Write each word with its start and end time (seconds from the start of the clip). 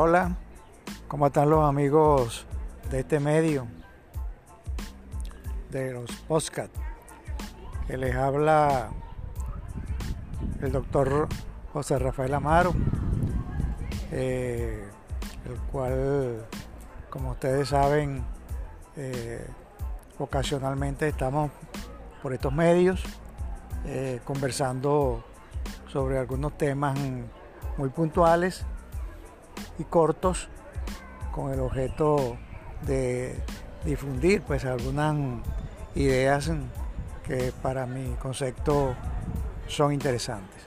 Hola, 0.00 0.36
¿cómo 1.08 1.26
están 1.26 1.50
los 1.50 1.64
amigos 1.64 2.46
de 2.88 3.00
este 3.00 3.18
medio? 3.18 3.66
De 5.72 5.92
los 5.92 6.08
podcast. 6.28 6.72
Que 7.88 7.96
les 7.96 8.14
habla 8.14 8.90
el 10.62 10.70
doctor 10.70 11.26
José 11.72 11.98
Rafael 11.98 12.32
Amaro, 12.32 12.74
eh, 14.12 14.88
el 15.44 15.58
cual, 15.72 16.46
como 17.10 17.32
ustedes 17.32 17.70
saben, 17.70 18.22
eh, 18.94 19.44
ocasionalmente 20.16 21.08
estamos 21.08 21.50
por 22.22 22.32
estos 22.32 22.52
medios 22.52 23.02
eh, 23.84 24.20
conversando 24.24 25.24
sobre 25.88 26.18
algunos 26.18 26.56
temas 26.56 26.96
muy 27.76 27.88
puntuales 27.88 28.64
y 29.78 29.84
cortos 29.84 30.48
con 31.32 31.52
el 31.52 31.60
objeto 31.60 32.36
de 32.82 33.40
difundir 33.84 34.42
pues 34.42 34.64
algunas 34.64 35.16
ideas 35.94 36.50
que 37.24 37.52
para 37.62 37.86
mi 37.86 38.14
concepto 38.16 38.94
son 39.66 39.92
interesantes. 39.92 40.62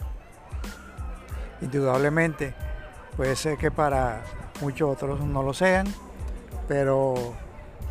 Indudablemente 1.61 2.53
puede 3.17 3.35
ser 3.35 3.57
que 3.57 3.71
para 3.71 4.23
muchos 4.61 4.89
otros 4.89 5.19
no 5.21 5.43
lo 5.43 5.53
sean, 5.53 5.87
pero 6.67 7.33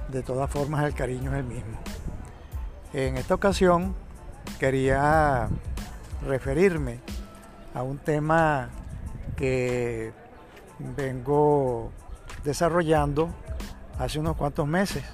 de 0.09 0.23
todas 0.23 0.51
formas 0.51 0.85
el 0.85 0.95
cariño 0.95 1.33
es 1.33 1.39
el 1.39 1.45
mismo. 1.45 1.79
En 2.93 3.17
esta 3.17 3.35
ocasión 3.35 3.95
quería 4.59 5.49
referirme 6.27 7.01
a 7.75 7.83
un 7.83 7.99
tema 7.99 8.69
que 9.37 10.13
vengo 10.97 11.93
desarrollando 12.45 13.31
hace 13.99 14.19
unos 14.19 14.37
cuantos 14.37 14.67
meses. 14.67 15.05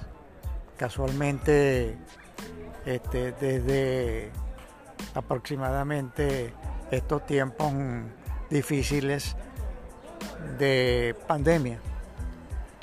Casualmente, 0.77 1.97
este, 2.85 3.31
desde 3.33 4.31
aproximadamente 5.13 6.53
estos 6.91 7.25
tiempos 7.25 7.73
difíciles 8.49 9.35
de 10.57 11.15
pandemia, 11.27 11.79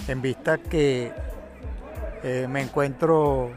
en 0.09 0.21
vista 0.21 0.59
que 0.59 1.12
eh, 2.23 2.47
me 2.49 2.62
encuentro 2.62 3.51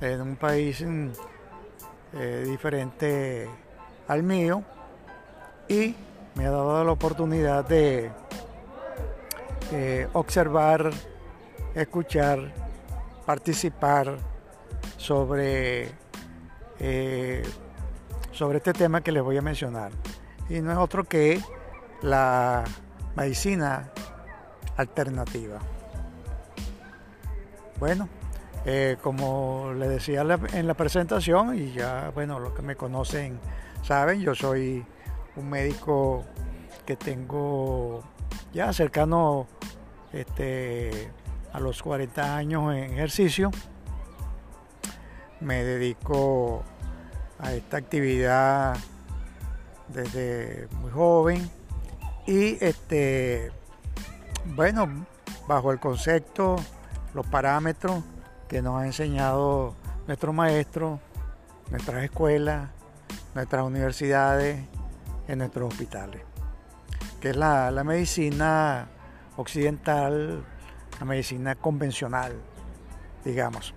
en 0.00 0.20
un 0.20 0.36
país 0.36 0.84
eh, 2.14 2.44
diferente 2.46 3.48
al 4.08 4.22
mío 4.22 4.62
y 5.68 5.94
me 6.34 6.46
ha 6.46 6.50
dado 6.50 6.84
la 6.84 6.92
oportunidad 6.92 7.64
de 7.66 8.10
observar, 10.12 10.90
escuchar, 11.74 12.52
participar 13.24 14.18
sobre, 14.96 15.88
eh, 16.78 17.42
sobre 18.30 18.58
este 18.58 18.72
tema 18.72 19.00
que 19.00 19.12
les 19.12 19.22
voy 19.22 19.36
a 19.36 19.42
mencionar. 19.42 19.92
Y 20.48 20.60
no 20.60 20.72
es 20.72 20.78
otro 20.78 21.04
que 21.04 21.40
la 22.02 22.64
medicina 23.16 23.90
alternativa. 24.76 25.58
Bueno, 27.78 28.08
eh, 28.64 28.96
como 29.02 29.72
les 29.76 29.88
decía 29.88 30.20
en 30.52 30.66
la 30.66 30.74
presentación, 30.74 31.58
y 31.58 31.72
ya, 31.72 32.10
bueno, 32.14 32.38
los 32.38 32.52
que 32.52 32.62
me 32.62 32.76
conocen 32.76 33.40
saben, 33.82 34.20
yo 34.20 34.34
soy 34.34 34.84
un 35.36 35.48
médico 35.48 36.24
que 36.84 36.96
tengo 36.96 38.02
ya 38.52 38.72
cercano 38.72 39.46
este, 40.12 41.10
a 41.52 41.60
los 41.60 41.82
40 41.82 42.36
años 42.36 42.74
en 42.74 42.92
ejercicio. 42.92 43.50
Me 45.40 45.64
dedico 45.64 46.62
a 47.38 47.52
esta 47.52 47.78
actividad 47.78 48.76
desde 49.88 50.68
muy 50.80 50.90
joven 50.90 51.50
y 52.26 52.64
este 52.64 53.50
bueno 54.54 55.06
bajo 55.48 55.72
el 55.72 55.80
concepto 55.80 56.56
los 57.14 57.26
parámetros 57.26 58.04
que 58.48 58.62
nos 58.62 58.80
ha 58.80 58.86
enseñado 58.86 59.74
nuestro 60.06 60.32
maestro 60.32 61.00
nuestras 61.70 62.04
escuelas 62.04 62.70
nuestras 63.34 63.64
universidades 63.64 64.64
en 65.32 65.38
nuestros 65.38 65.72
hospitales, 65.72 66.22
que 67.20 67.30
es 67.30 67.36
la, 67.36 67.70
medicina 67.84 68.88
occidental, 69.36 70.44
la 70.98 71.06
medicina 71.06 71.54
convencional, 71.54 72.34
digamos. 73.24 73.74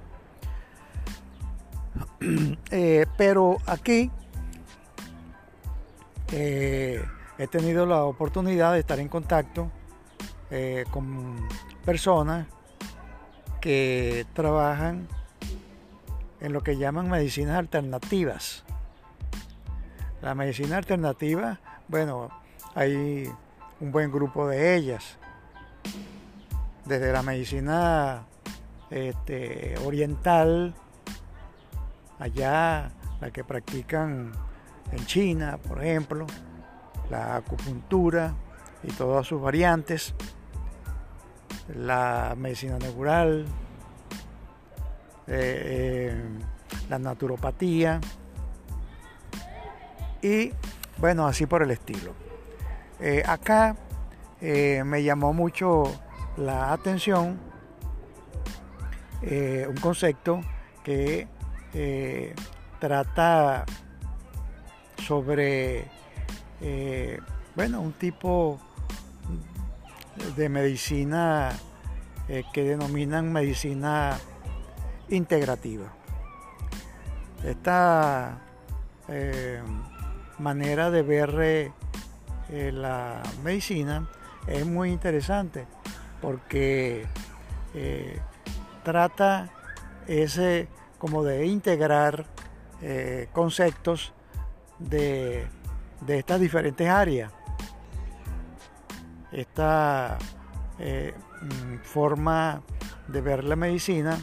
Eh, 2.71 3.05
pero 3.17 3.57
aquí 3.67 4.11
eh, 6.31 7.01
he 7.37 7.47
tenido 7.47 7.85
la 7.85 8.03
oportunidad 8.03 8.73
de 8.73 8.79
estar 8.79 8.99
en 8.99 9.07
contacto 9.07 9.71
eh, 10.49 10.83
con 10.91 11.37
personas 11.85 12.47
que 13.61 14.25
trabajan 14.33 15.07
en 16.41 16.51
lo 16.51 16.61
que 16.61 16.77
llaman 16.77 17.09
medicinas 17.09 17.57
alternativas. 17.57 18.64
La 20.25 20.33
medicina 20.33 20.77
alternativa, 20.77 21.59
bueno, 21.87 22.31
hay 22.73 23.29
un 23.79 23.91
buen 23.91 24.11
grupo 24.11 24.47
de 24.47 24.75
ellas. 24.75 25.19
Desde 26.83 27.13
la 27.13 27.21
medicina 27.21 28.23
este, 28.89 29.77
oriental, 29.85 30.73
allá, 32.17 32.89
la 33.21 33.29
que 33.29 33.43
practican 33.43 34.31
en 34.91 35.05
China, 35.05 35.59
por 35.59 35.83
ejemplo, 35.83 36.25
la 37.11 37.35
acupuntura 37.35 38.33
y 38.81 38.91
todas 38.93 39.27
sus 39.27 39.39
variantes, 39.39 40.15
la 41.75 42.33
medicina 42.35 42.79
natural, 42.79 43.45
eh, 45.27 46.15
eh, 46.17 46.23
la 46.89 46.97
naturopatía, 46.97 48.01
y 50.25 50.51
bueno, 50.97 51.27
así 51.27 51.45
por 51.45 51.61
el 51.61 51.69
estilo. 51.69 52.13
Eh, 52.99 53.21
acá 53.27 53.75
eh, 54.41 54.81
me 54.83 55.03
llamó 55.03 55.33
mucho 55.33 55.83
la 56.37 56.73
atención 56.73 57.39
eh, 59.21 59.67
un 59.69 59.75
concepto 59.77 60.41
que 60.83 61.27
trata 62.79 63.65
sobre, 65.05 65.85
bueno, 67.55 67.81
un 67.81 67.93
tipo 67.93 68.59
de 70.37 70.47
medicina 70.49 71.51
que 72.53 72.63
denominan 72.63 73.31
medicina 73.31 74.17
integrativa. 75.09 75.91
Esta 77.43 78.39
manera 80.39 80.91
de 80.91 81.01
ver 81.01 81.35
eh, 81.39 81.71
eh, 82.49 82.71
la 82.71 83.21
medicina 83.43 84.07
es 84.47 84.65
muy 84.65 84.91
interesante 84.91 85.65
porque 86.21 87.05
eh, 87.73 88.19
trata 88.83 89.49
ese 90.07 90.67
como 90.97 91.23
de 91.23 91.45
integrar 91.45 92.25
conceptos 93.31 94.13
de, 94.77 95.47
de, 96.01 96.19
estas 96.19 96.39
diferentes 96.39 96.87
áreas. 96.87 97.31
Esta 99.31 100.19
mm, 100.77 101.77
forma 101.83 102.61
de 103.07 103.21
ver 103.21 103.43
la 103.43 103.55
medicina 103.55 104.19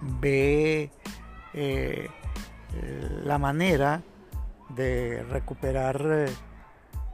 ve 0.00 0.90
la 3.24 3.38
manera 3.38 4.02
de 4.68 5.24
recuperar 5.28 6.00
eh, 6.10 6.26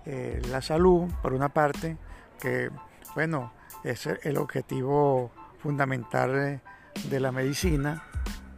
eh, 0.07 0.43
la 0.51 0.61
salud, 0.61 1.11
por 1.23 1.33
una 1.33 1.49
parte, 1.49 1.97
que 2.41 2.71
bueno, 3.15 3.53
es 3.85 4.07
el 4.07 4.37
objetivo 4.39 5.31
fundamental 5.59 6.61
de 7.09 7.21
la 7.21 7.33
medicina, 7.33 8.05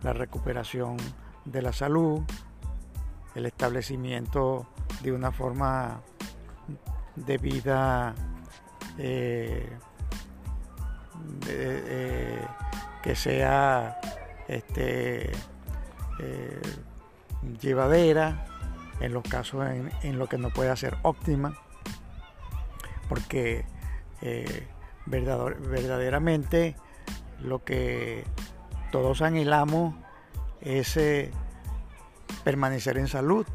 la 0.03 0.13
recuperación 0.13 0.97
de 1.45 1.63
la 1.63 1.73
salud, 1.73 2.23
el 3.35 3.47
establecimiento 3.47 4.67
de 5.03 5.13
una 5.13 5.31
forma 5.31 6.01
de 7.17 7.39
vida 7.39 8.15
eh, 8.99 9.69
que 13.03 13.15
sea 13.15 13.99
este, 14.49 15.33
llevadera, 17.61 18.47
en 19.01 19.13
los 19.13 19.23
casos 19.25 19.67
en, 20.03 20.19
lo 20.19 20.29
que 20.29 20.39
no 20.39 20.51
puede 20.51 20.75
ser 20.77 20.97
óptima. 21.03 21.59
porque 23.09 23.65
verdaderamente 25.07 26.77
lo 27.41 27.63
que 27.65 28.25
todos 28.91 29.23
anhelamos 29.23 29.95
es 30.61 30.99
permanecer 32.45 32.99
en 32.99 33.09
salud, 33.09 33.47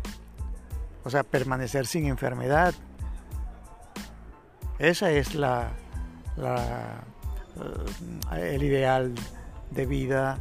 o 1.04 1.10
sea, 1.10 1.24
permanecer 1.24 1.88
sin 1.88 2.06
enfermedad. 2.06 2.74
Esa 4.80 5.12
es 5.12 5.36
la, 5.36 5.72
el 8.36 8.64
ideal 8.64 9.14
de 9.70 9.86
vida 9.86 10.40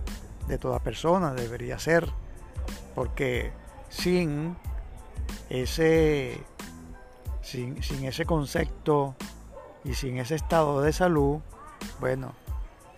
de 0.48 0.58
toda 0.58 0.80
persona, 0.80 1.32
debería 1.32 1.78
ser, 1.78 2.08
porque 2.94 3.52
sin 3.88 4.56
ese, 5.48 6.40
sin, 7.42 7.76
ese 8.04 8.24
concepto 8.24 9.16
y 9.84 9.94
sin 9.94 10.18
ese 10.18 10.34
estado 10.34 10.82
de 10.82 10.92
salud, 10.92 11.40
bueno, 12.00 12.34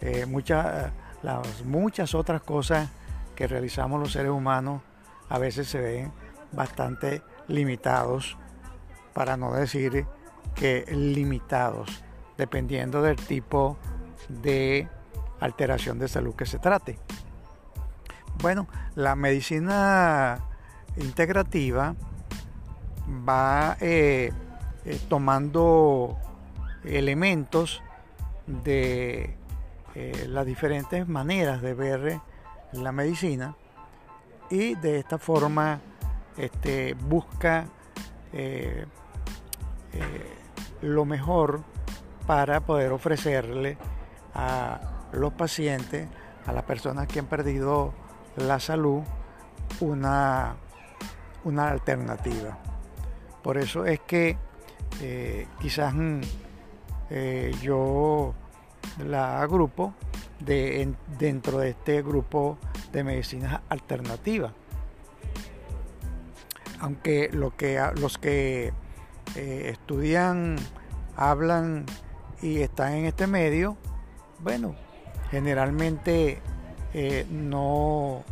eh, 0.00 0.26
muchas, 0.26 0.92
las 1.22 1.64
muchas 1.64 2.14
otras 2.14 2.42
cosas 2.42 2.88
que 3.34 3.46
realizamos 3.46 4.00
los 4.00 4.12
seres 4.12 4.32
humanos 4.32 4.82
a 5.28 5.38
veces 5.38 5.68
se 5.68 5.80
ven 5.80 6.12
bastante 6.52 7.22
limitados, 7.48 8.36
para 9.12 9.36
no 9.36 9.52
decir 9.52 10.06
que 10.54 10.84
limitados, 10.90 12.02
dependiendo 12.36 13.02
del 13.02 13.16
tipo 13.16 13.78
de 14.28 14.88
alteración 15.40 15.98
de 15.98 16.08
salud 16.08 16.34
que 16.34 16.46
se 16.46 16.58
trate. 16.58 16.98
Bueno, 18.40 18.68
la 18.94 19.14
medicina 19.14 20.40
integrativa 20.96 21.94
va 23.12 23.76
eh, 23.80 24.32
eh, 24.84 25.00
tomando 25.08 26.18
elementos 26.84 27.82
de 28.46 29.36
eh, 29.94 30.26
las 30.28 30.46
diferentes 30.46 31.06
maneras 31.08 31.62
de 31.62 31.74
ver 31.74 32.20
la 32.72 32.92
medicina 32.92 33.54
y 34.50 34.74
de 34.76 34.98
esta 34.98 35.18
forma 35.18 35.80
este, 36.36 36.94
busca 36.94 37.66
lo 40.80 41.04
mejor 41.04 41.62
para 42.26 42.60
poder 42.60 42.92
ofrecerle 42.92 43.76
a 44.34 44.80
los 45.12 45.34
pacientes, 45.34 46.08
a 46.46 46.52
las 46.52 46.64
personas 46.64 47.06
que 47.08 47.18
han 47.18 47.26
perdido 47.26 47.92
la 48.36 48.58
salud, 48.58 49.02
una, 49.80 50.56
una 51.44 51.68
alternativa. 51.68 52.58
Por 53.42 53.58
eso 53.58 53.84
es 53.84 54.00
que 54.00 54.36
eh, 55.00 55.46
quizás 55.60 55.94
mm, 55.94 56.20
yo 57.62 58.34
la 59.04 59.42
agrupo 59.42 59.94
de, 60.40 60.94
dentro 61.18 61.58
de 61.58 61.70
este 61.70 62.02
grupo 62.02 62.58
de 62.92 63.04
medicinas 63.04 63.60
alternativas. 63.68 64.52
Aunque 66.80 67.30
lo 67.32 67.56
que, 67.56 67.80
los 67.96 68.18
que 68.18 68.72
eh, 69.36 69.68
estudian, 69.70 70.56
hablan 71.16 71.86
y 72.40 72.58
están 72.58 72.92
en 72.94 73.04
este 73.06 73.26
medio, 73.26 73.76
bueno, 74.40 74.74
generalmente 75.30 76.40
eh, 76.92 77.26
no, 77.30 78.24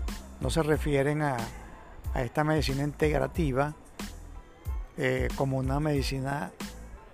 se 0.49 0.63
refieren 0.63 1.23
a, 1.23 1.37
esta 2.17 2.43
medicina 2.43 2.83
integrativa 2.83 3.77
eh, 5.03 5.29
como 5.35 5.57
una 5.57 5.81
medicina 5.81 6.53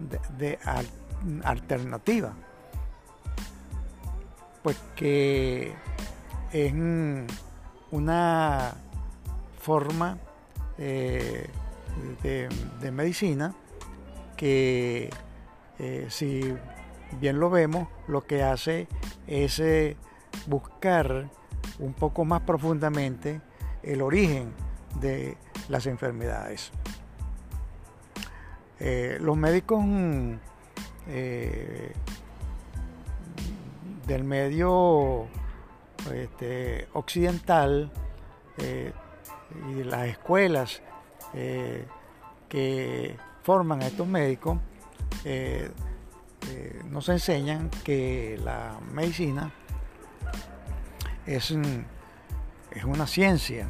de, 0.00 0.58
alternativa, 1.44 2.32
pues 4.64 4.76
que 4.96 5.72
es 6.52 6.72
una 7.92 8.74
forma 9.60 10.18
eh, 10.78 11.48
de, 12.24 12.90
medicina 12.90 13.54
que 14.36 15.08
eh, 15.78 16.06
si 16.10 16.56
bien 17.20 17.38
lo 17.38 17.50
vemos, 17.50 17.86
lo 18.08 18.26
que 18.26 18.42
hace 18.42 18.88
es 19.28 19.62
buscar 20.48 21.30
un 21.78 21.94
poco 21.94 22.24
más 22.24 22.40
profundamente 22.40 23.40
el 23.84 24.02
origen 24.02 24.52
de 25.00 25.36
las 25.68 25.86
enfermedades. 25.86 26.72
Los 28.78 29.36
médicos 29.36 29.84
del 34.06 34.24
medio 34.24 35.26
este, 36.12 36.88
occidental 36.92 37.90
y 39.70 39.84
las 39.84 40.08
escuelas 40.08 40.82
eh, 41.34 41.84
que 42.48 43.16
forman 43.42 43.82
a 43.82 43.86
estos 43.86 44.06
médicos 44.06 44.58
eh, 45.24 45.70
eh, 46.48 46.82
nos 46.88 47.08
enseñan 47.08 47.70
que 47.84 48.38
la 48.42 48.78
medicina 48.92 49.52
es, 51.26 51.52
es 52.70 52.84
una 52.84 53.06
ciencia, 53.06 53.66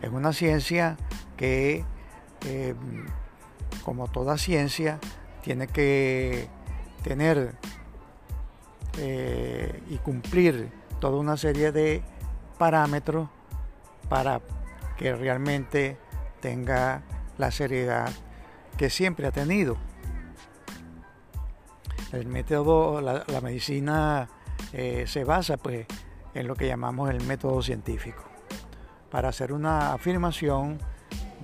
es 0.00 0.10
una 0.10 0.32
ciencia 0.32 0.96
que, 1.36 1.84
como 3.84 4.08
toda 4.08 4.38
ciencia, 4.38 4.98
tiene 5.42 5.66
que 5.66 6.48
tener 7.02 7.54
y 9.88 9.96
cumplir 9.98 10.70
toda 11.00 11.16
una 11.18 11.36
serie 11.36 11.72
de 11.72 12.02
parámetros 12.58 13.28
para 14.08 14.40
que 14.96 15.14
realmente 15.14 15.96
tenga 16.40 17.02
la 17.38 17.50
seriedad 17.50 18.12
que 18.76 18.90
siempre 18.90 19.26
ha 19.26 19.32
tenido. 19.32 19.76
El 22.12 22.26
método, 22.26 23.00
la, 23.00 23.40
medicina 23.40 24.28
eh, 24.72 25.04
se 25.06 25.24
basa 25.24 25.56
pues 25.56 25.86
en 26.34 26.46
lo 26.46 26.54
que 26.54 26.66
llamamos 26.66 27.10
el 27.10 27.22
método 27.24 27.62
científico. 27.62 28.22
Para 29.10 29.30
hacer 29.30 29.52
una 29.52 29.92
afirmación 29.94 30.78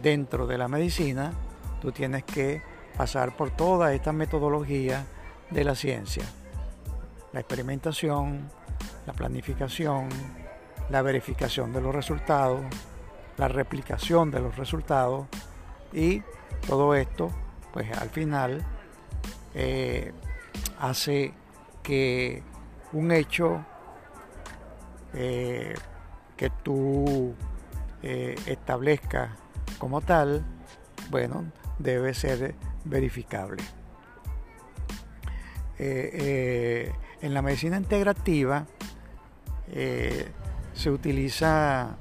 dentro 0.03 0.47
de 0.47 0.59
la 0.59 0.69
medicina, 0.69 1.33
tú 1.81 1.93
tienes 1.93 2.25
que 2.25 2.63
pasar 2.97 3.37
por 3.37 3.51
toda 3.51 3.93
esta 3.95 4.13
metodología 4.13 5.05
de 5.51 5.65
la 5.65 5.75
ciencia. 5.75 6.25
La 7.33 7.41
experimentación, 7.41 8.51
la 9.07 9.13
planificación, 9.13 10.09
la 10.91 11.03
verificación 11.03 11.73
de 11.73 11.81
los 11.81 11.95
resultados, 11.95 12.63
la 13.37 13.49
replicación 13.49 14.31
de 14.31 14.41
los 14.41 14.57
resultados 14.57 15.27
y 15.93 16.23
todo 16.67 16.95
esto 16.95 17.31
pues 17.73 17.97
al 17.97 18.11
final 18.11 18.65
eh, 19.55 20.13
hace 20.81 21.33
que 21.83 22.43
un 22.93 23.13
hecho 23.13 23.65
eh, 25.15 25.75
que 26.37 26.51
tú 26.51 27.35
eh, 28.03 28.35
establezcas 28.47 29.31
como 29.79 30.01
tal, 30.01 30.45
bueno, 31.11 31.45
debe 31.79 32.15
ser 32.15 32.55
verificable. 32.85 33.63
en 35.79 37.35
la 37.35 37.43
medicina 37.43 37.77
integrativa 37.77 38.67
se 40.73 40.91
utiliza 40.91 41.97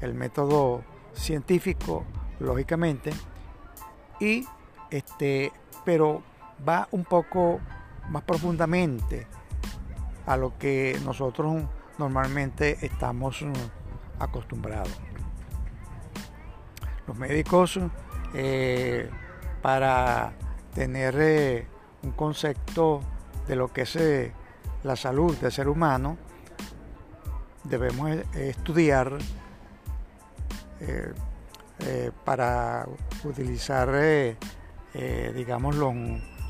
el 0.00 0.14
método 0.14 0.82
científico, 1.14 2.04
lógicamente, 2.40 3.12
y 4.20 4.44
este, 4.90 5.52
pero 5.84 6.22
va 6.66 6.88
un 6.90 7.04
poco 7.04 7.60
más 8.10 8.22
profundamente 8.22 9.26
a 10.26 10.36
lo 10.36 10.56
que 10.58 10.98
nosotros 11.04 11.62
normalmente 11.98 12.84
estamos 12.84 13.42
mm, 13.42 13.52
acostumbrados. 14.22 14.92
Los 17.06 17.16
médicos, 17.16 17.78
eh, 18.34 19.08
para 19.62 20.32
tener 20.74 21.14
eh, 21.18 21.66
un 22.02 22.12
concepto 22.12 23.00
de 23.48 23.56
lo 23.56 23.72
que 23.72 23.82
es 23.82 23.96
eh, 23.96 24.32
la 24.82 24.96
salud 24.96 25.36
del 25.36 25.52
ser 25.52 25.68
humano, 25.68 26.16
debemos 27.64 28.10
estudiar 28.34 29.18
para 32.24 32.86
utilizar, 33.24 33.88
los, 33.88 34.36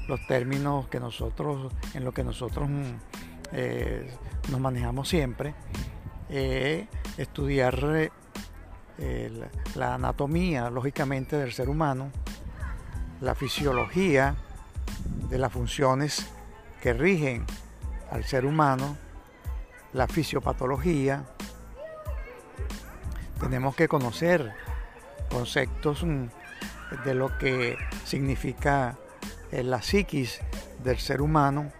los, 0.08 0.26
términos 0.26 0.88
que 0.88 1.00
nosotros, 1.00 1.72
en 1.94 2.04
lo 2.04 2.12
que 2.12 2.24
nosotros 2.24 2.68
nos 4.50 4.60
manejamos 4.60 5.08
siempre, 5.08 5.54
estudiar 7.16 8.10
la 9.74 9.94
anatomía, 9.94 10.70
lógicamente, 10.70 11.36
del 11.36 11.52
ser 11.52 11.68
humano, 11.68 12.10
la 13.20 13.34
fisiología 13.34 14.34
de 15.28 15.38
las 15.38 15.52
funciones 15.52 16.26
que 16.80 16.92
rigen 16.92 17.44
al 18.10 18.24
ser 18.24 18.46
humano, 18.46 18.96
la 19.92 20.06
fisiopatología. 20.06 21.24
Tenemos 23.40 23.74
que 23.76 23.88
conocer 23.88 24.52
conceptos 25.30 26.04
mm, 26.04 26.26
de 27.04 27.14
lo 27.14 27.36
que 27.38 27.76
significa 28.04 28.96
eh, 29.50 29.62
la 29.62 29.82
psiquis 29.82 30.40
del 30.82 30.98
ser 30.98 31.20
humano 31.20 31.70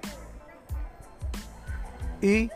y 2.21 2.51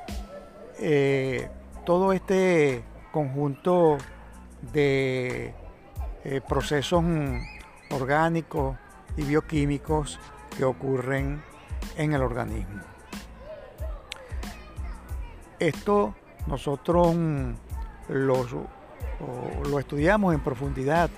eh, 0.78 1.48
todo 1.84 2.12
este 2.12 2.82
conjunto 3.12 3.98
de 4.72 5.54
eh, 6.24 6.40
procesos 6.46 7.02
mm, 7.02 7.38
orgánicos 7.90 8.76
y 9.16 9.22
bioquímicos 9.22 10.18
que 10.56 10.64
ocurren 10.64 11.42
en 11.96 12.12
el 12.12 12.22
organismo. 12.22 12.82
Esto 15.58 16.14
nosotros 16.46 17.14
mm, 17.14 17.52
lo, 18.08 18.46
lo 19.68 19.78
estudiamos 19.78 20.34
en 20.34 20.40
profundidad, 20.40 21.10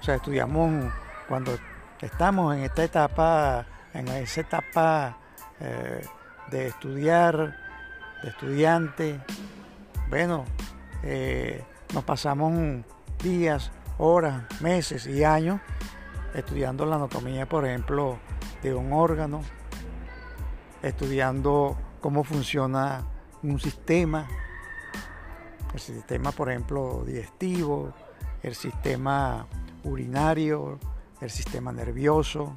o 0.00 0.02
sea, 0.02 0.16
estudiamos 0.16 0.92
cuando 1.28 1.56
estamos 2.00 2.56
en 2.56 2.64
esta 2.64 2.84
etapa, 2.84 3.66
en 3.92 4.08
esa 4.08 4.40
etapa 4.40 5.16
eh, 5.60 6.00
de 6.50 6.66
estudiar, 6.68 7.56
de 8.22 8.28
estudiante, 8.28 9.20
bueno, 10.08 10.44
eh, 11.02 11.62
nos 11.92 12.04
pasamos 12.04 12.52
días, 13.22 13.70
horas, 13.98 14.44
meses 14.60 15.06
y 15.06 15.24
años 15.24 15.60
estudiando 16.34 16.86
la 16.86 16.96
anatomía, 16.96 17.48
por 17.48 17.66
ejemplo, 17.66 18.18
de 18.62 18.74
un 18.74 18.92
órgano, 18.92 19.42
estudiando 20.82 21.76
cómo 22.00 22.24
funciona 22.24 23.04
un 23.42 23.58
sistema, 23.58 24.28
el 25.74 25.80
sistema, 25.80 26.32
por 26.32 26.50
ejemplo, 26.50 27.02
digestivo, 27.06 27.92
el 28.42 28.54
sistema 28.54 29.46
urinario, 29.84 30.78
el 31.20 31.30
sistema 31.30 31.72
nervioso 31.72 32.56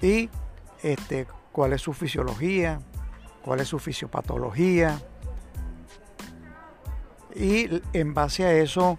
y 0.00 0.30
este, 0.82 1.26
cuál 1.52 1.72
es 1.72 1.82
su 1.82 1.92
fisiología, 1.92 2.80
cuál 3.42 3.60
es 3.60 3.68
su 3.68 3.78
fisiopatología. 3.78 5.00
Y 7.34 7.82
en 7.92 8.14
base 8.14 8.44
a 8.44 8.52
eso 8.52 8.98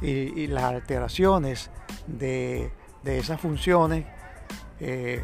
y, 0.00 0.46
las 0.46 0.64
alteraciones 0.64 1.70
de, 2.06 2.70
esas 3.04 3.40
funciones 3.40 4.06
eh, 4.80 5.22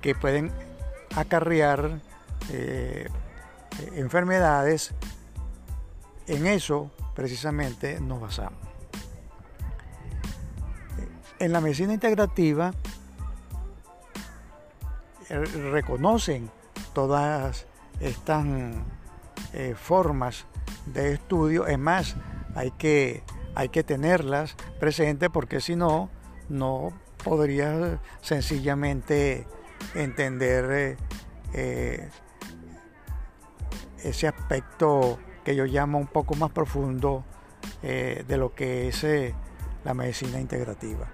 que 0.00 0.14
pueden 0.14 0.52
acarrear 1.16 2.00
eh, 2.50 3.08
enfermedades, 3.94 4.94
en 6.26 6.46
eso 6.46 6.90
precisamente 7.14 8.00
nos 8.00 8.20
basamos. 8.20 8.60
En 11.38 11.52
la 11.52 11.60
medicina 11.60 11.92
integrativa 11.92 12.72
eh, 15.28 15.38
reconocen 15.38 16.50
todas 16.92 17.66
estas 18.00 18.44
eh, 19.52 19.74
formas 19.76 20.46
de 20.86 21.14
estudio, 21.14 21.66
es 21.66 21.78
más, 21.78 22.16
hay 22.54 22.70
que, 22.72 23.22
hay 23.54 23.68
que 23.68 23.82
tenerlas 23.82 24.56
presentes 24.80 25.30
porque 25.30 25.60
si 25.60 25.76
no, 25.76 26.10
no 26.48 26.92
podría 27.22 28.00
sencillamente 28.20 29.46
entender 29.94 30.96
eh, 31.52 32.08
ese 34.02 34.28
aspecto 34.28 35.18
que 35.44 35.56
yo 35.56 35.64
llamo 35.64 35.98
un 35.98 36.06
poco 36.06 36.34
más 36.34 36.50
profundo 36.50 37.24
de 37.82 38.36
lo 38.36 38.54
que 38.54 38.88
es 38.88 39.06
la 39.84 39.94
medicina 39.94 40.40
integrativa. 40.40 41.08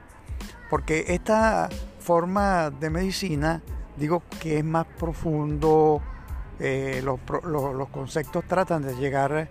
Porque 0.70 1.04
esta 1.08 1.68
forma 2.00 2.70
de 2.70 2.90
medicina, 2.90 3.62
digo 3.96 4.22
que 4.40 4.58
es 4.58 4.64
más 4.64 4.86
profundo, 4.98 6.02
eh, 6.60 7.02
los, 7.02 7.88
conceptos 7.90 8.44
tratan 8.46 8.82
de 8.82 8.94
llegar 8.96 9.48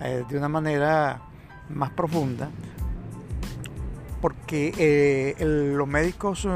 eh, 0.00 0.24
de 0.28 0.36
una 0.36 0.48
manera 0.48 1.22
más 1.68 1.90
profunda, 1.90 2.50
porque 4.20 4.72
eh, 4.78 5.44
los 5.44 5.88
médicos 5.88 6.46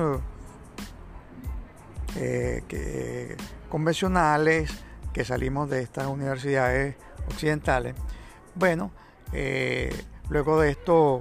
convencionales 3.69 4.71
que 5.13 5.25
salimos 5.25 5.69
de 5.69 5.83
estas 5.83 6.07
universidades 6.07 6.97
occidentales, 7.29 7.95
bueno, 8.55 8.91
luego 10.29 10.61
de 10.61 10.71
esto 10.71 11.21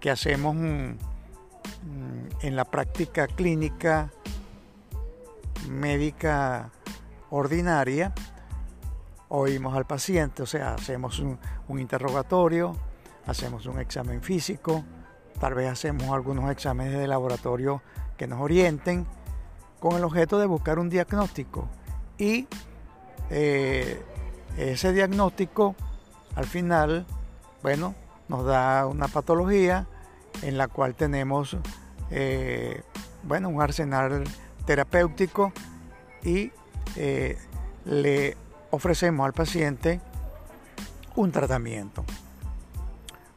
que 0.00 0.10
hacemos 0.10 0.56
Mm, 1.82 2.46
en 2.46 2.56
la 2.56 2.64
práctica 2.64 3.26
clínica 3.26 4.10
médica 5.68 6.70
ordinaria, 7.30 8.12
oímos 9.28 9.76
al 9.76 9.86
paciente, 9.86 10.42
o 10.42 10.46
sea, 10.46 10.74
hacemos 10.74 11.18
un, 11.18 11.38
interrogatorio, 11.78 12.76
hacemos 13.26 13.66
un 13.66 13.78
examen 13.78 14.22
físico, 14.22 14.84
tal 15.38 15.54
vez 15.54 15.70
hacemos 15.70 16.08
algunos 16.08 16.50
exámenes 16.50 16.98
de 16.98 17.06
laboratorio 17.06 17.82
que 18.16 18.26
nos 18.26 18.40
orienten 18.40 19.06
con 19.80 19.96
el 19.96 20.04
objeto 20.04 20.38
de 20.38 20.46
buscar 20.46 20.78
un 20.78 20.88
diagnóstico. 20.88 21.68
Y 22.16 22.48
eh, 23.30 24.02
ese 24.56 24.92
diagnóstico 24.92 25.76
al 26.34 26.46
final, 26.46 27.06
bueno, 27.62 27.94
nos 28.28 28.44
da 28.44 28.86
una 28.86 29.08
patología, 29.08 29.86
en 30.42 30.56
la 30.56 30.68
cual 30.68 30.94
tenemos 30.94 31.56
eh, 32.10 32.82
bueno, 33.22 33.48
un 33.48 33.60
arsenal 33.60 34.24
terapéutico 34.66 35.52
y 36.22 36.52
eh, 36.96 37.38
le 37.84 38.36
ofrecemos 38.70 39.24
al 39.26 39.32
paciente 39.32 40.00
un 41.16 41.32
tratamiento. 41.32 42.04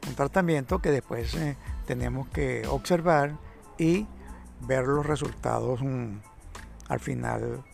Un 0.08 0.14
tratamiento 0.14 0.80
que 0.80 0.90
después 0.90 1.34
eh, 1.34 1.56
tenemos 1.86 2.28
que 2.28 2.66
observar 2.68 3.38
y 3.78 4.06
ver 4.60 4.86
los 4.86 5.06
resultados 5.06 5.80
mm, 5.82 6.16
al 6.88 7.00
final 7.00 7.64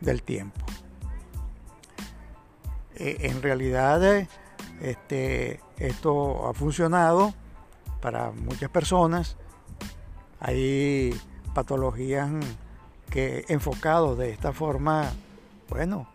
del 0.00 0.22
tiempo. 0.22 0.60
en 2.96 3.42
realidad 3.42 4.28
este, 4.80 5.60
esto 5.78 6.48
ha 6.48 6.54
funcionado 6.54 7.34
para 8.00 8.30
muchas 8.32 8.70
personas. 8.70 9.36
Hay 10.40 11.18
patologías 11.54 12.28
que 13.10 13.44
enfocados 13.48 14.18
de 14.18 14.30
esta 14.30 14.52
forma, 14.52 15.12
bueno, 15.68 16.08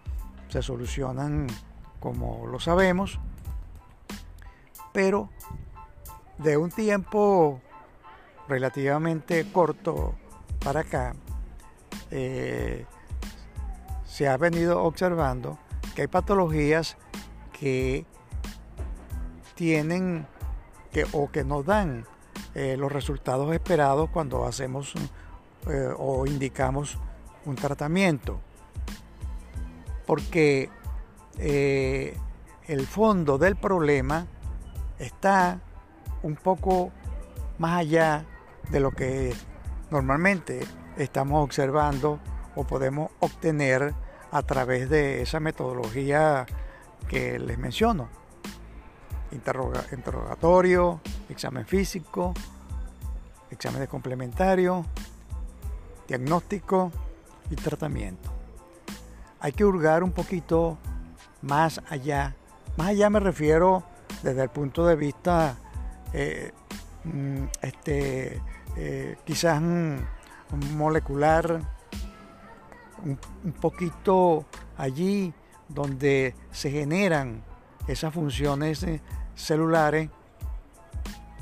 se 0.49 0.61
solucionan 0.61 1.47
como 1.99 2.47
lo 2.47 2.59
sabemos, 2.59 3.19
pero 4.93 5.29
de 6.37 6.57
un 6.57 6.71
tiempo 6.71 7.61
relativamente 8.47 9.49
corto 9.51 10.15
para 10.63 10.81
acá, 10.81 11.15
eh, 12.11 12.85
se 14.05 14.27
ha 14.27 14.37
venido 14.37 14.83
observando 14.83 15.59
que 15.95 16.01
hay 16.03 16.07
patologías 16.07 16.97
que 17.57 18.05
tienen 19.55 20.25
que, 20.91 21.05
o 21.11 21.29
que 21.29 21.43
nos 21.43 21.65
dan 21.65 22.05
eh, 22.55 22.75
los 22.77 22.91
resultados 22.91 23.53
esperados 23.53 24.09
cuando 24.09 24.45
hacemos 24.45 24.93
eh, 25.67 25.93
o 25.97 26.25
indicamos 26.25 26.97
un 27.45 27.55
tratamiento. 27.55 28.39
Porque 30.05 30.69
eh, 31.37 32.17
el 32.67 32.87
fondo 32.87 33.37
del 33.37 33.55
problema 33.55 34.27
está 34.97 35.59
un 36.23 36.35
poco 36.35 36.91
más 37.57 37.79
allá 37.79 38.25
de 38.71 38.79
lo 38.79 38.91
que 38.91 39.33
normalmente 39.91 40.61
estamos 40.97 41.43
observando 41.43 42.19
o 42.55 42.63
podemos 42.65 43.11
obtener 43.19 43.93
a 44.31 44.41
través 44.43 44.89
de 44.89 45.21
esa 45.21 45.39
metodología 45.39 46.45
que 47.07 47.39
les 47.39 47.57
menciono 47.57 48.09
interrogatorio, 49.31 51.01
examen 51.29 51.65
físico, 51.65 52.33
examen 53.51 53.81
de 53.81 53.87
complementario, 53.87 54.85
diagnóstico 56.09 56.91
y 57.51 57.55
tratamiento. 57.55 58.31
Hay 59.39 59.51
que 59.53 59.63
hurgar 59.63 60.03
un 60.03 60.11
poquito 60.11 60.77
más 61.41 61.81
allá. 61.89 62.35
Más 62.77 62.87
allá 62.87 63.09
me 63.09 63.19
refiero 63.19 63.83
desde 64.23 64.43
el 64.43 64.49
punto 64.49 64.85
de 64.85 64.95
vista, 64.95 65.55
eh, 66.11 66.51
mm, 67.03 67.43
este, 67.61 68.41
eh, 68.75 69.17
quizás 69.23 69.61
molecular, 70.73 71.61
un, 73.03 73.17
poquito 73.61 74.45
allí 74.77 75.33
donde 75.69 76.35
se 76.51 76.71
generan 76.71 77.43
esas 77.87 78.13
funciones 78.13 78.83
eh, 78.83 79.01
celulares 79.35 80.09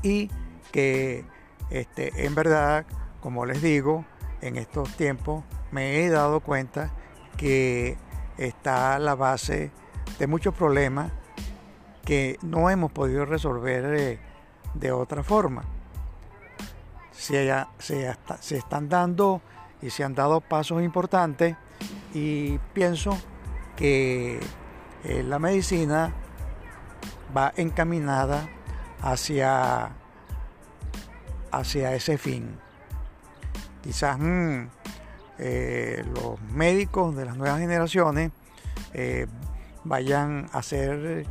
y 0.04 0.30
que 0.72 1.26
este, 1.72 2.26
en 2.26 2.36
verdad, 2.36 2.86
como 3.22 3.46
les 3.46 3.62
digo, 3.62 4.06
en 4.42 4.58
estos 4.58 4.96
tiempos 4.96 5.44
me 5.72 6.00
he 6.00 6.10
dado 6.10 6.40
cuenta 6.40 6.92
que 7.38 7.98
está 8.38 9.00
la 9.00 9.16
base 9.16 9.72
de 10.20 10.28
muchos 10.28 10.54
problemas 10.54 11.12
que 12.06 12.38
no 12.42 12.70
hemos 12.70 12.92
podido 12.92 13.26
resolver 13.26 13.86
eh, 13.96 14.20
de 14.74 14.92
otra 14.92 15.24
forma. 15.24 15.64
Se, 17.12 17.52
están 18.52 18.90
dando 18.90 19.42
y 19.82 19.90
se 19.90 20.04
han 20.04 20.16
dado 20.16 20.40
pasos 20.40 20.82
importantes 20.84 21.56
y 22.14 22.58
pienso 22.74 23.18
que 23.76 24.40
eh, 25.04 25.24
la 25.24 25.40
medicina 25.40 26.14
va 27.36 27.54
encaminada 27.58 28.48
hacia, 29.02 29.92
hacia 31.52 31.94
ese 31.94 32.18
fin. 32.18 32.58
Quizás 33.82 34.18
mm, 34.20 34.68
eh, 35.40 36.04
los 36.16 36.42
médicos 36.42 37.16
de 37.16 37.26
las 37.26 37.38
nuevas 37.38 37.60
generaciones 37.60 38.32
eh, 38.94 39.28
vayan 39.84 40.50
a 40.52 40.64
ser 40.64 41.26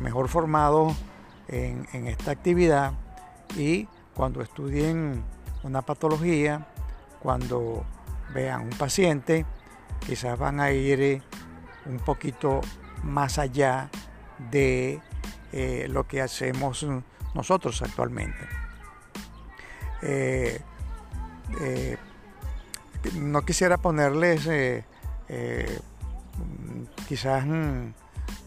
mejor 0.00 0.28
formados 0.28 0.94
en, 1.48 2.06
esta 2.06 2.30
actividad 2.30 2.92
y 3.56 3.88
cuando 4.14 4.42
estudien 4.42 5.24
una 5.62 5.82
patología, 5.82 6.66
cuando 7.20 7.84
vean 8.32 8.62
un 8.62 8.70
paciente, 8.70 9.44
quizás 10.06 10.38
van 10.38 10.60
a 10.60 10.70
ir 10.70 11.00
eh, 11.00 11.22
un 11.86 11.98
poquito 11.98 12.60
más 13.02 13.38
allá 13.38 13.90
de 14.50 15.00
lo 15.88 16.06
que 16.06 16.20
hacemos 16.20 16.86
nosotros 17.34 17.82
actualmente 17.82 18.46
no 23.14 23.42
quisiera 23.42 23.76
ponerles 23.78 24.46
eh, 24.46 24.84
eh, 25.28 25.78
quizás 27.06 27.44
mm, 27.46 27.92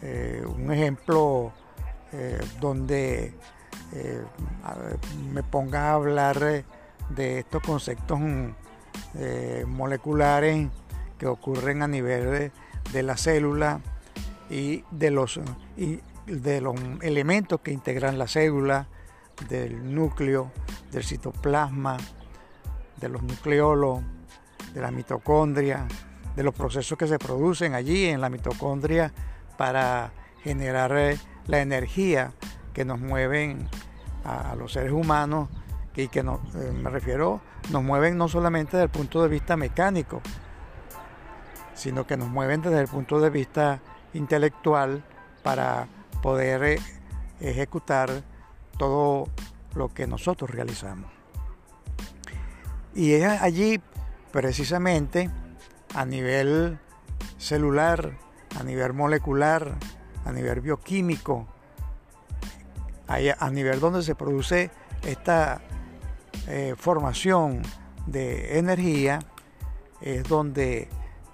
eh, 0.01 0.43
un 0.46 0.72
ejemplo 0.72 1.53
donde 2.60 3.34
me 5.31 5.43
ponga 5.43 5.91
a 5.91 5.93
hablar 5.93 6.65
de 7.10 7.39
estos 7.39 7.63
conceptos 7.63 8.20
mm, 8.20 8.50
moleculares 9.67 10.67
que 11.17 11.27
ocurren 11.27 11.81
a 11.84 11.88
nivel 11.88 12.51
de, 12.91 13.03
la 13.03 13.15
célula 13.15 13.79
y 14.50 14.84
de 14.91 15.10
los, 15.10 15.39
y 15.77 16.01
de 16.25 16.60
los 16.60 16.75
elementos 17.01 17.62
que 17.62 17.72
integran 17.72 18.17
la 18.17 18.27
célula, 18.27 18.88
del 19.48 19.96
núcleo, 19.96 20.51
del 20.91 21.05
citoplasma, 21.05 21.98
de 23.01 23.10
los 23.10 23.22
nucleolos, 23.24 24.01
de 24.74 24.79
la 24.79 24.91
mitocondria, 24.91 25.88
de 26.36 26.43
los 26.43 26.53
procesos 26.53 26.98
que 26.98 27.08
se 27.08 27.20
producen 27.20 27.74
allí 27.74 28.05
en 28.05 28.22
la 28.22 28.29
mitocondria 28.29 29.12
para 29.58 30.12
generar 30.43 30.96
eh, 30.96 31.17
la 31.48 31.60
energía 31.60 32.31
que 32.74 32.85
nos 32.85 33.00
mueven 33.00 33.68
a, 34.24 34.55
los 34.55 34.74
seres 34.74 34.92
humanos 34.92 35.50
y 35.96 36.07
que 36.07 36.24
no, 36.24 36.40
eh, 36.55 36.72
me 36.72 36.90
refiero, 36.90 37.42
nos 37.70 37.83
mueven 37.83 38.18
no 38.18 38.29
solamente 38.29 38.77
desde 38.77 38.85
el 38.85 38.90
punto 38.90 39.22
de 39.22 39.27
vista 39.27 39.57
mecánico, 39.57 40.22
sino 41.74 42.07
que 42.07 42.16
nos 42.16 42.29
mueven 42.29 42.61
desde 42.61 42.79
el 42.79 42.87
punto 42.87 43.20
de 43.20 43.29
vista 43.29 43.81
intelectual 44.14 45.03
para 45.44 45.87
poder 46.22 46.64
eh, 46.64 46.79
ejecutar 47.40 48.24
todo 48.77 49.27
lo 49.75 49.90
que 49.90 50.07
nosotros 50.07 50.50
realizamos. 50.50 51.21
Y 52.93 53.13
es 53.13 53.41
allí 53.41 53.81
precisamente 54.31 55.29
a 55.95 56.05
nivel 56.05 56.79
celular, 57.37 58.17
a 58.59 58.63
nivel 58.63 58.93
molecular, 58.93 59.77
a 60.25 60.31
nivel 60.31 60.61
bioquímico, 60.61 61.47
a 63.07 63.49
nivel 63.49 63.79
donde 63.79 64.03
se 64.03 64.15
produce 64.15 64.71
esta 65.05 65.61
eh, 66.47 66.75
formación 66.77 67.61
de 68.07 68.57
energía, 68.57 69.19
es 70.01 70.23
donde 70.23 70.87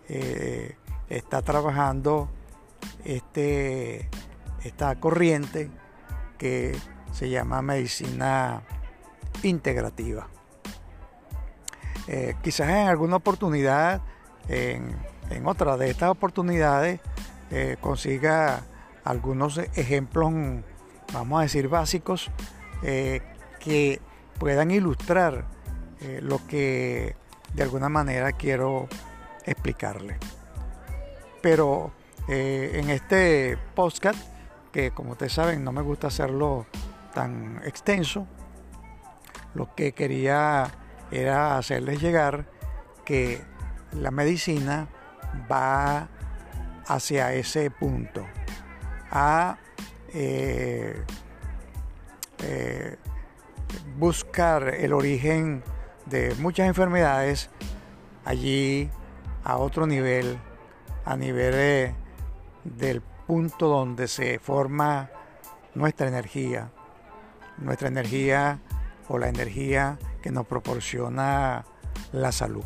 eh, 0.09 0.75
está 1.09 1.41
trabajando 1.41 2.29
este, 3.05 4.09
esta 4.63 4.99
corriente 4.99 5.69
que 6.37 6.75
se 7.11 7.29
llama 7.29 7.61
medicina 7.61 8.63
integrativa. 9.43 10.27
Eh, 12.07 12.35
quizás 12.41 12.69
en 12.69 12.87
alguna 12.87 13.17
oportunidad, 13.17 14.01
en, 14.47 14.95
otra 15.45 15.75
de 15.77 15.89
estas 15.89 16.09
oportunidades, 16.09 17.01
eh, 17.51 17.75
consiga 17.81 18.61
algunos 19.03 19.57
ejemplos, 19.57 20.33
vamos 21.13 21.39
a 21.39 21.43
decir, 21.43 21.67
básicos 21.67 22.31
eh, 22.83 23.21
que 23.59 24.01
puedan 24.39 24.71
ilustrar 24.71 25.45
lo 26.21 26.45
que 26.45 27.15
de 27.55 27.63
alguna 27.63 27.89
manera 27.89 28.31
quiero 28.31 28.87
explicarle. 29.45 30.17
Pero 31.41 31.91
en 32.27 32.91
este 32.91 33.57
podcast, 33.73 34.19
que 34.71 34.91
como 34.91 35.13
ustedes 35.13 35.33
saben 35.33 35.63
no 35.63 35.71
me 35.71 35.81
gusta 35.81 36.07
hacerlo 36.07 36.67
tan 37.15 37.59
extenso, 37.65 38.27
lo 39.55 39.73
que 39.73 39.93
quería 39.93 40.71
era 41.11 41.57
hacerles 41.57 42.01
llegar 42.01 42.45
que 43.05 43.41
la 43.93 44.11
medicina 44.11 44.87
va 45.51 46.09
hacia 46.87 47.33
ese 47.33 47.69
punto, 47.71 48.25
a 49.11 49.57
eh, 50.13 51.03
eh, 52.39 52.97
buscar 53.97 54.75
el 54.75 54.93
origen 54.93 55.63
de 56.05 56.33
muchas 56.35 56.67
enfermedades 56.67 57.49
allí 58.25 58.89
a 59.43 59.57
otro 59.57 59.87
nivel, 59.87 60.37
a 61.05 61.15
nivel 61.15 61.93
del 62.63 63.01
punto 63.01 63.67
donde 63.67 64.07
se 64.07 64.39
forma 64.39 65.09
nuestra 65.75 66.07
energía, 66.07 66.71
nuestra 67.57 67.87
energía 67.87 68.59
o 69.07 69.17
la 69.17 69.29
energía 69.29 69.97
que 70.27 70.33
nos 70.33 70.45
proporciona 70.45 71.63
la 72.11 72.33
salud. 72.33 72.65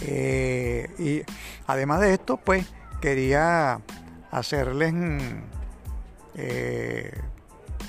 Eh, 0.00 0.88
y 0.98 1.22
además 1.66 2.00
de 2.00 2.14
esto, 2.14 2.38
pues 2.38 2.66
quería 3.02 3.82
hacerles, 4.30 4.94
eh, 6.36 7.12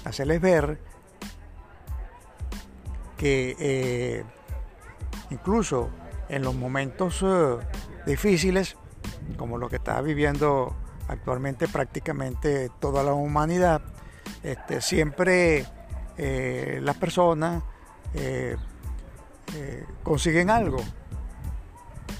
hacerles 0.03 0.41
ver 0.41 0.77
que 3.15 3.55
eh, 3.57 4.23
incluso 5.29 5.89
en 6.27 6.43
los 6.43 6.53
momentos 6.53 7.25
difíciles, 8.05 8.75
como 9.37 9.57
lo 9.57 9.69
que 9.69 9.77
está 9.77 10.01
viviendo 10.01 10.75
actualmente 11.07 11.69
prácticamente 11.69 12.69
toda 12.81 13.03
la 13.03 13.13
humanidad, 13.13 13.81
este, 14.43 14.81
siempre 14.81 15.65
las 16.17 16.97
personas 16.97 17.63
eh, 18.13 18.55
eh, 19.55 19.85
consiguen 20.03 20.49
algo. 20.49 20.79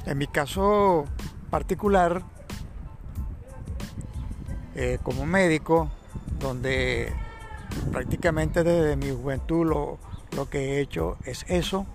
En 0.05 0.17
mi 0.17 0.27
caso 0.27 1.05
particular, 1.49 2.23
como 5.03 5.25
médico, 5.25 5.89
donde 6.39 7.11
prácticamente 7.91 8.63
desde 8.63 8.95
mi 8.95 9.11
juventud 9.11 9.65
lo, 9.65 9.99
lo 10.37 10.49
que 10.49 10.59
he 10.59 10.79
hecho 10.79 11.17
es 11.25 11.43
eso, 11.49 11.85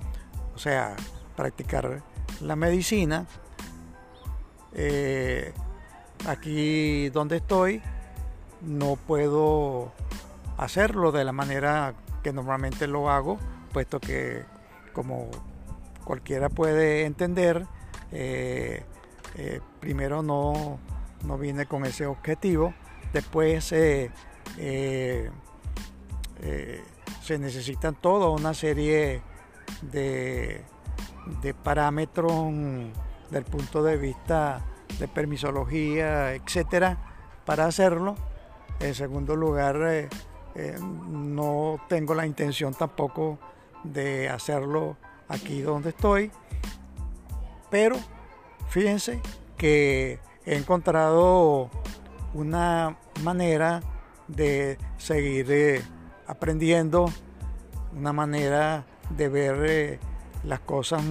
o 0.55 0.59
sea, 0.59 0.95
practicar 1.35 2.03
la 2.43 2.57
medicina. 2.57 3.27
aquí 6.27 7.09
donde 7.09 7.37
estoy 7.37 7.81
no 8.67 8.97
puedo 8.97 9.93
hacerlo 10.57 11.13
de 11.13 11.25
la 11.25 11.33
manera 11.33 11.95
que 12.23 12.33
normalmente 12.33 12.87
lo 12.87 13.11
hago, 13.11 13.39
puesto 13.75 14.01
que 14.01 14.45
como 14.95 15.29
cualquiera 16.05 16.49
puede 16.49 17.05
entender, 17.05 17.67
eh, 18.13 18.85
eh, 19.35 19.61
primero 19.81 20.23
no, 20.23 20.79
no, 21.25 21.37
vine 21.37 21.67
con 21.67 21.85
ese 21.85 22.07
objetivo, 22.07 22.73
después 23.13 23.73
eh, 23.73 24.11
se 27.21 27.39
necesitan 27.39 27.95
toda 27.97 28.31
una 28.31 28.55
serie 28.55 29.21
de, 29.83 30.63
de 31.43 31.55
parámetros 31.55 32.33
del 33.31 33.45
punto 33.45 33.83
de 33.83 33.97
vista 33.97 34.65
de 34.99 35.09
permisología, 35.09 36.35
etcétera, 36.35 36.99
para 37.45 37.67
hacerlo. 37.67 38.15
En 38.81 38.95
segundo 38.95 39.37
lugar, 39.37 39.77
eh, 39.89 40.09
eh, 40.55 40.77
no 40.81 41.79
tengo 41.89 42.15
la 42.15 42.27
intención 42.27 42.75
tampoco 42.75 43.39
de 43.85 44.29
hacerlo 44.29 44.97
aquí 45.29 45.61
donde 45.61 45.91
estoy, 45.91 46.31
pero 47.71 47.97
fíjense 48.69 49.21
que 49.57 50.19
he 50.45 50.57
encontrado 50.57 51.71
una 52.35 52.97
manera 53.23 53.81
de 54.29 54.79
seguir 54.99 55.47
eh, 55.51 55.83
aprendiendo, 56.27 57.07
una 57.97 58.13
manera 58.13 58.85
de 59.11 59.29
ver 59.29 59.99
las 60.43 60.61
cosas 60.61 61.03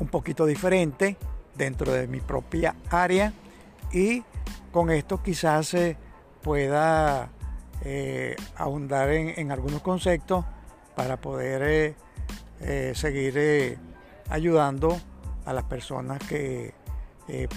un 0.00 0.08
poquito 0.08 0.46
diferente 0.46 1.16
dentro 1.54 1.92
de 1.92 2.06
mi 2.06 2.20
propia 2.20 2.74
área. 2.90 3.32
Y 3.92 4.24
con 4.72 4.90
esto 4.90 5.22
quizás 5.22 5.68
se 5.68 5.96
pueda 6.42 7.30
eh, 7.82 8.36
ahondar 8.56 9.10
en, 9.10 9.50
algunos 9.50 9.82
conceptos 9.82 10.44
para 10.94 11.20
poder 11.20 11.62
eh, 11.62 11.94
eh, 12.60 12.92
seguir 12.94 13.78
ayudando 14.28 14.98
a 15.44 15.52
las 15.52 15.64
personas 15.64 16.18
que 16.28 16.74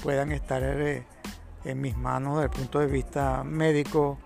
puedan 0.04 0.32
estar 0.32 0.62
en 0.64 1.82
mis 1.82 1.98
manos 1.98 2.36
desde 2.36 2.46
el 2.46 2.52
punto 2.52 2.80
de 2.80 2.86
vista 2.86 3.44
médico 3.44 4.20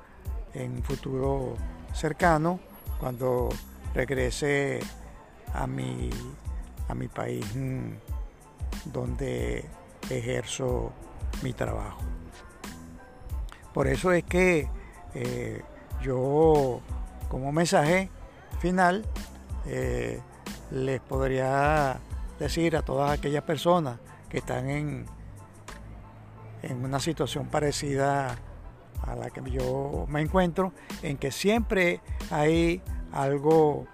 en 0.54 0.74
un 0.74 0.84
futuro 0.84 1.56
cercano 1.94 2.60
cuando 3.00 3.50
regrese 3.94 4.80
a 5.54 5.68
mi, 5.68 6.10
a 6.88 6.94
mi 6.94 7.08
país 7.08 7.46
mm, 7.56 7.92
donde 8.86 9.66
ejerzo 10.10 10.92
mi 11.44 11.54
trabajo. 11.54 12.02
Por 13.74 13.88
eso 13.88 14.12
es 14.12 14.24
que 14.24 14.70
eh, 15.14 15.62
yo 16.02 16.82
como 17.30 17.52
mensaje 17.52 18.10
final 18.58 19.06
eh, 19.66 20.22
les 20.72 21.00
podría 21.02 22.00
decir 22.40 22.76
a 22.76 22.82
todas 22.82 23.12
aquellas 23.12 23.44
personas 23.44 24.00
que 24.30 24.40
están 24.40 24.70
en, 24.70 25.06
en 26.62 26.84
una 26.84 27.00
situación 27.00 27.48
parecida 27.48 28.38
a 29.04 29.16
la 29.16 29.30
que 29.30 29.42
yo 29.50 30.06
me 30.10 30.22
encuentro, 30.22 30.74
en 31.02 31.18
que 31.18 31.32
siempre 31.32 32.02
hay 32.30 32.82
algo 33.12 33.88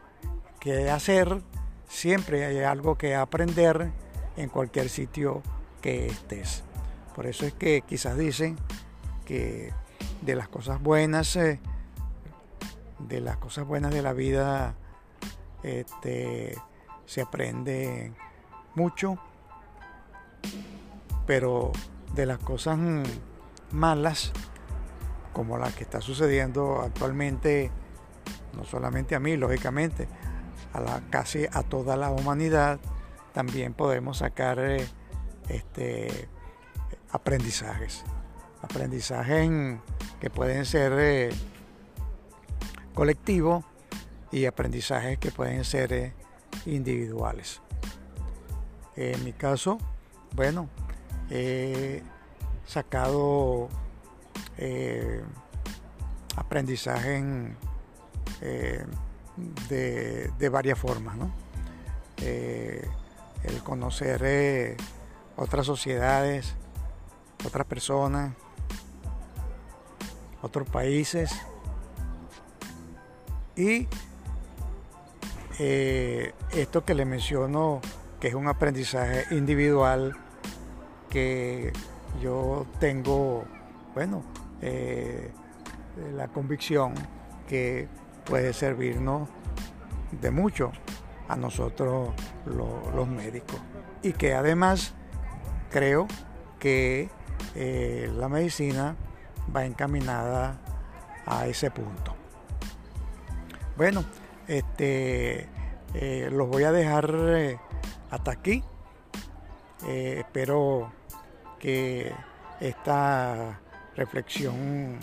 que 0.60 0.90
hacer, 0.90 1.42
siempre 1.88 2.46
hay 2.46 2.60
algo 2.60 2.98
que 2.98 3.16
aprender 3.16 3.92
en 4.38 4.50
cualquier 4.50 4.90
sitio 4.90 5.44
que 5.82 6.08
estés. 6.08 6.64
Por 7.16 7.28
eso 7.28 7.46
es 7.46 7.54
que 7.54 7.84
quizás 7.88 8.18
dicen 8.18 8.58
que 9.26 9.72
de 10.22 10.36
las 10.36 10.48
cosas 10.48 10.82
buenas, 10.82 11.36
eh, 11.36 11.60
de 13.08 13.22
las 13.22 13.38
cosas 13.38 13.66
buenas 13.66 13.94
de 13.94 14.02
la 14.02 14.14
vida, 14.14 14.76
este, 15.64 16.56
se 17.06 17.22
aprende 17.22 18.14
mucho, 18.76 19.18
pero 21.26 21.72
de 22.14 22.26
las 22.26 22.40
cosas 22.40 22.78
malas, 23.72 24.32
como 25.32 25.58
la 25.58 25.72
que 25.72 25.84
está 25.84 26.02
sucediendo 26.02 26.82
actualmente, 26.82 27.72
no 28.56 28.64
solamente 28.66 29.16
a 29.16 29.20
mí, 29.20 29.36
lógicamente, 29.38 30.08
a 30.74 31.02
casi 31.10 31.46
a 31.52 31.64
toda 31.64 31.96
la 31.96 32.10
humanidad, 32.10 32.80
también 33.34 33.74
podemos 33.74 34.20
sacar 34.20 34.60
eh, 34.60 34.88
este, 35.50 36.30
aprendizajes. 37.12 38.04
Aprendizajes 38.62 39.80
que 40.20 40.30
pueden 40.30 40.66
ser 40.66 40.94
eh, 40.98 41.30
colectivos 42.94 43.66
y 44.32 44.46
aprendizajes 44.46 45.18
que 45.18 45.32
pueden 45.32 45.64
ser 45.64 45.94
eh, 45.94 46.14
individuales. 46.66 47.62
En 48.96 49.24
mi 49.24 49.34
caso, 49.34 49.78
bueno, 50.36 50.70
he 51.30 52.04
sacado 52.66 53.70
aprendizaje 56.36 57.24
de, 59.70 60.32
de, 60.38 60.50
varias 60.50 60.78
formas, 60.78 61.18
¿no? 61.18 61.32
el 63.44 63.62
conocer 63.64 64.22
eh, 64.24 64.78
otras 65.36 65.66
sociedades, 65.66 66.56
otras 67.46 67.68
personas, 67.68 68.34
otros 70.42 70.68
países 70.70 71.32
y 73.56 73.88
eh, 75.60 76.34
esto 76.52 76.84
que 76.84 76.94
le 76.94 77.06
menciono 77.06 77.82
que 78.20 78.30
es 78.30 78.34
un 78.34 78.48
aprendizaje 78.48 79.26
individual 79.36 80.16
que 81.10 81.74
yo 82.22 82.66
tengo, 82.80 83.46
bueno, 83.94 84.24
eh, 84.62 85.32
la 86.16 86.28
convicción 86.30 86.94
que 87.48 87.88
puede 88.26 88.54
servirnos 88.54 89.30
de 90.22 90.32
mucho 90.32 90.72
a 91.28 91.36
nosotros 91.36 92.10
los 92.46 93.08
médicos. 93.08 93.60
Y 94.02 94.14
que 94.14 94.34
además 94.34 94.94
creo 95.70 96.08
que 96.60 97.10
eh, 97.56 98.12
la 98.16 98.30
medicina 98.30 98.96
va 99.54 99.66
encaminada 99.66 100.60
a 101.26 101.48
ese 101.48 101.72
punto. 101.72 102.23
Bueno, 103.76 104.04
este, 104.48 105.48
eh, 105.96 106.30
los 106.32 106.48
voy 106.48 106.64
a 106.64 106.72
dejar 106.72 107.12
eh, 107.16 107.60
hasta 108.12 108.32
aquí. 108.32 108.64
espero 109.88 110.92
que 111.60 112.14
esta 112.62 113.60
reflexión 113.96 115.00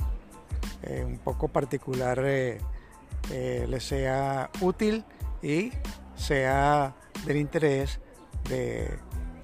un 1.05 1.19
poco 1.19 1.49
particular 1.49 2.23
les 2.23 3.85
sea 3.85 4.49
útil 4.63 5.05
y 5.43 5.71
sea 6.17 6.95
del 7.27 7.37
interés 7.37 8.01
de 8.49 8.99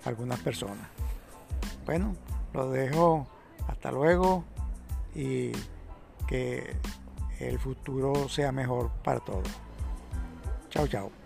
algunas 0.04 0.38
personas. 0.40 0.88
Bueno, 1.84 2.14
lo 2.54 2.70
dejo 2.70 3.26
hasta 3.68 3.90
luego 3.90 4.44
y 5.14 5.52
que 6.26 6.76
el 7.40 7.58
futuro 7.58 8.28
sea 8.28 8.52
mejor 8.52 8.90
para 9.02 9.20
todos. 9.20 9.48
Chao, 10.70 10.86
chao. 10.86 11.25